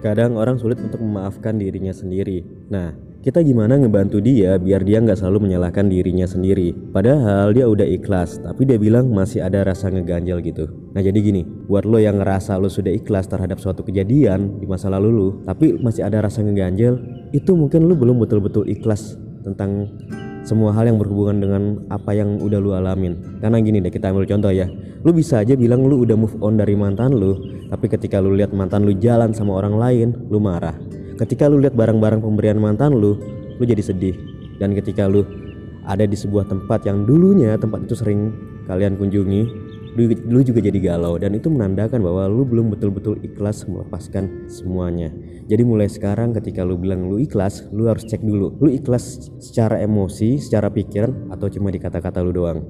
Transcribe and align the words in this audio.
Terkadang 0.00 0.36
orang 0.36 0.60
sulit 0.60 0.76
untuk 0.78 1.00
memaafkan 1.00 1.56
dirinya 1.56 1.90
sendiri. 1.90 2.44
Nah, 2.68 2.92
kita 3.26 3.42
gimana 3.42 3.74
ngebantu 3.74 4.22
dia 4.22 4.54
biar 4.54 4.86
dia 4.86 5.02
nggak 5.02 5.18
selalu 5.18 5.50
menyalahkan 5.50 5.90
dirinya 5.90 6.30
sendiri. 6.30 6.70
Padahal 6.94 7.50
dia 7.50 7.66
udah 7.66 7.82
ikhlas, 7.82 8.38
tapi 8.38 8.70
dia 8.70 8.78
bilang 8.78 9.10
masih 9.10 9.42
ada 9.42 9.66
rasa 9.66 9.90
ngeganjel 9.90 10.38
gitu. 10.46 10.70
Nah 10.94 11.02
jadi 11.02 11.18
gini, 11.18 11.42
buat 11.42 11.82
lo 11.82 11.98
yang 11.98 12.22
ngerasa 12.22 12.54
lo 12.54 12.70
sudah 12.70 12.94
ikhlas 12.94 13.26
terhadap 13.26 13.58
suatu 13.58 13.82
kejadian 13.82 14.62
di 14.62 14.70
masa 14.70 14.94
lalu 14.94 15.10
lo, 15.10 15.28
tapi 15.42 15.74
masih 15.74 16.06
ada 16.06 16.22
rasa 16.22 16.46
ngeganjel, 16.46 17.02
itu 17.34 17.50
mungkin 17.58 17.90
lo 17.90 17.98
belum 17.98 18.22
betul-betul 18.22 18.70
ikhlas 18.70 19.18
tentang 19.42 19.90
semua 20.46 20.70
hal 20.70 20.86
yang 20.86 21.02
berhubungan 21.02 21.42
dengan 21.42 21.62
apa 21.90 22.14
yang 22.14 22.38
udah 22.38 22.62
lu 22.62 22.70
alamin. 22.78 23.42
Karena 23.42 23.58
gini 23.58 23.82
deh 23.82 23.90
kita 23.90 24.14
ambil 24.14 24.30
contoh 24.30 24.54
ya. 24.54 24.70
Lu 25.02 25.10
bisa 25.10 25.42
aja 25.42 25.58
bilang 25.58 25.82
lu 25.90 26.06
udah 26.06 26.14
move 26.14 26.38
on 26.38 26.54
dari 26.54 26.78
mantan 26.78 27.18
lu 27.18 27.34
tapi 27.66 27.90
ketika 27.90 28.22
lu 28.22 28.38
lihat 28.38 28.54
mantan 28.54 28.86
lu 28.86 28.94
jalan 28.94 29.34
sama 29.34 29.58
orang 29.58 29.74
lain 29.74 30.08
lu 30.30 30.38
marah. 30.38 30.78
Ketika 31.18 31.50
lu 31.50 31.58
lihat 31.58 31.74
barang-barang 31.74 32.22
pemberian 32.22 32.62
mantan 32.62 32.94
lu 32.94 33.18
lu 33.58 33.64
jadi 33.66 33.82
sedih. 33.82 34.14
Dan 34.62 34.72
ketika 34.72 35.10
lu 35.10 35.26
ada 35.82 36.06
di 36.06 36.14
sebuah 36.14 36.46
tempat 36.46 36.86
yang 36.86 37.02
dulunya 37.02 37.58
tempat 37.58 37.84
itu 37.90 37.98
sering 37.98 38.30
kalian 38.70 38.94
kunjungi 38.94 39.42
lu, 39.96 40.12
lu 40.28 40.40
juga 40.44 40.60
jadi 40.60 40.76
galau. 40.78 41.16
Dan 41.16 41.34
itu 41.34 41.48
menandakan 41.48 42.04
bahwa 42.04 42.28
lu 42.28 42.44
belum 42.44 42.76
betul-betul 42.76 43.18
ikhlas 43.24 43.64
melepaskan 43.64 44.46
semuanya. 44.46 45.10
Jadi 45.48 45.62
mulai 45.64 45.88
sekarang 45.88 46.36
ketika 46.36 46.62
lu 46.62 46.76
bilang 46.76 47.08
lu 47.08 47.16
ikhlas 47.16 47.64
lu 47.72 47.88
harus 47.88 48.04
cek 48.04 48.20
dulu. 48.20 48.54
Lu 48.60 48.68
ikhlas 48.68 49.32
secara 49.40 49.80
emosi 49.80 50.36
secara 50.36 50.68
pikiran 50.68 51.32
atau 51.32 51.48
cuma 51.48 51.72
di 51.72 51.80
kata-kata 51.80 52.20
lu 52.20 52.30
doang 52.36 52.60